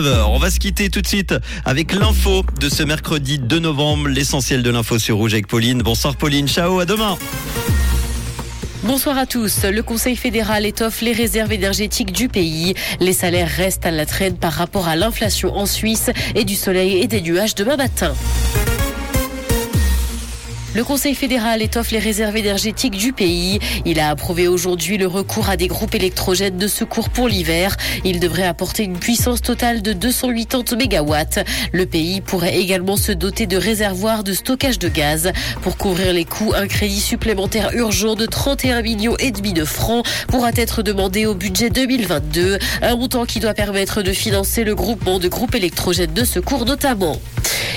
[0.00, 4.62] On va se quitter tout de suite avec l'info de ce mercredi 2 novembre, l'essentiel
[4.62, 5.82] de l'info sur Rouge avec Pauline.
[5.82, 7.18] Bonsoir Pauline, ciao, à demain.
[8.84, 9.64] Bonsoir à tous.
[9.64, 12.74] Le Conseil fédéral étoffe les réserves énergétiques du pays.
[13.00, 16.98] Les salaires restent à la traîne par rapport à l'inflation en Suisse et du soleil
[16.98, 18.14] et des nuages demain matin.
[20.74, 23.58] Le Conseil fédéral étoffe les réserves énergétiques du pays.
[23.86, 27.74] Il a approuvé aujourd'hui le recours à des groupes électrogènes de secours pour l'hiver.
[28.04, 31.42] Il devrait apporter une puissance totale de 280 MW.
[31.72, 35.32] Le pays pourrait également se doter de réservoirs de stockage de gaz.
[35.62, 40.06] Pour couvrir les coûts, un crédit supplémentaire urgent de 31 millions et demi de francs
[40.28, 45.18] pourra être demandé au budget 2022, un montant qui doit permettre de financer le groupement
[45.18, 47.18] de groupes électrogènes de secours notamment.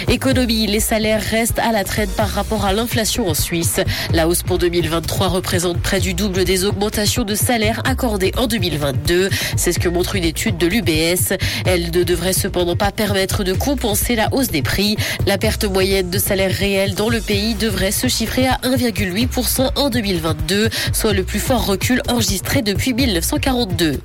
[0.08, 3.80] Économie, les salaires restent à la traîne par rapport à l'inflation en Suisse.
[4.14, 9.30] La hausse pour 2023 représente près du double des augmentations de salaires accordées en 2022.
[9.56, 11.34] C'est ce que montre une étude de l'UBS.
[11.66, 14.98] Elle ne devrait cependant pas permettre de compenser la hausse des prix.
[15.28, 19.90] La perte moyenne de salaire réel dans le pays devrait se chiffrer à 1,8% en
[19.90, 24.00] 2022, soit le plus fort recul enregistré depuis 1942.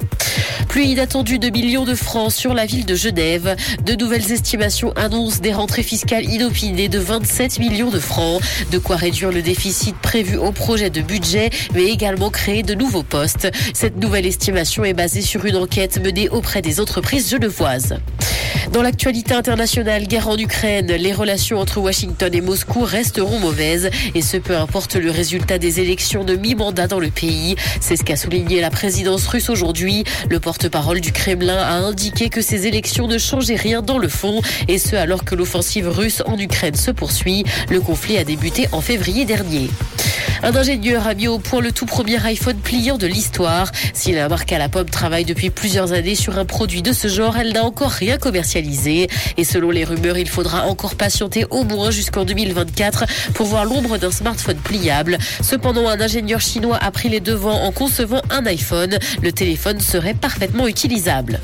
[0.68, 3.56] Plus inattendu de millions de francs sur la ville de Genève.
[3.84, 8.40] De nouvelles estimations annoncent des rentrées fiscale inopiné de 27 millions de francs.
[8.70, 13.02] De quoi réduire le déficit prévu au projet de budget, mais également créer de nouveaux
[13.02, 13.48] postes.
[13.74, 17.94] Cette nouvelle estimation est basée sur une enquête menée auprès des entreprises genevoises.
[18.72, 24.22] Dans l'actualité internationale, guerre en Ukraine, les relations entre Washington et Moscou resteront mauvaises et
[24.22, 27.56] ce peu importe le résultat des élections de mi-mandat dans le pays.
[27.80, 30.04] C'est ce qu'a souligné la présidence russe aujourd'hui.
[30.46, 34.78] Porte-parole du Kremlin a indiqué que ces élections ne changeaient rien dans le fond et
[34.78, 37.42] ce alors que l'offensive russe en Ukraine se poursuit.
[37.68, 39.68] Le conflit a débuté en février dernier.
[40.42, 43.72] Un ingénieur a mis au point le tout premier iPhone pliant de l'histoire.
[43.94, 47.08] Si la marque à la pomme travaille depuis plusieurs années sur un produit de ce
[47.08, 49.08] genre, elle n'a encore rien commercialisé.
[49.36, 53.98] Et selon les rumeurs, il faudra encore patienter au moins jusqu'en 2024 pour voir l'ombre
[53.98, 55.18] d'un smartphone pliable.
[55.42, 58.98] Cependant, un ingénieur chinois a pris les devants en concevant un iPhone.
[59.22, 61.40] Le téléphone serait parfaitement utilisable.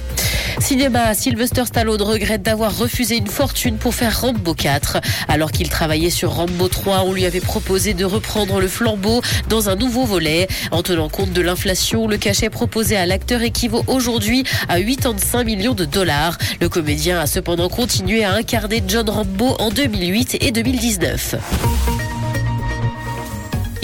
[0.59, 4.99] Cinéma, Sylvester Stallone regrette d'avoir refusé une fortune pour faire Rambo 4.
[5.29, 9.69] Alors qu'il travaillait sur Rambo 3, on lui avait proposé de reprendre le flambeau dans
[9.69, 10.49] un nouveau volet.
[10.71, 15.75] En tenant compte de l'inflation, le cachet proposé à l'acteur équivaut aujourd'hui à 85 millions
[15.75, 16.39] de dollars.
[16.61, 22.12] Le comédien a cependant continué à incarner John Rambo en 2008 et 2019.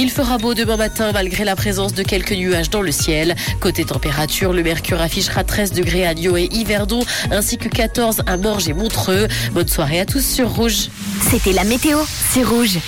[0.00, 3.34] Il fera beau demain matin malgré la présence de quelques nuages dans le ciel.
[3.59, 7.00] Côté température, le mercure affichera 13 degrés à Lyon et Yverdon
[7.32, 9.26] ainsi que 14 à Morges et Montreux.
[9.53, 10.88] Bonne soirée à tous sur Rouge.
[11.28, 11.98] C'était la météo,
[12.32, 12.78] c'est Rouge.